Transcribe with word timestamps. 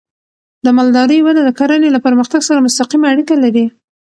د 0.65 0.67
مالدارۍ 0.77 1.19
وده 1.23 1.41
د 1.45 1.49
کرنې 1.59 1.89
له 1.91 1.99
پرمختګ 2.05 2.41
سره 2.49 2.63
مستقیمه 2.67 3.07
اړیکه 3.13 3.35
لري. 3.43 3.65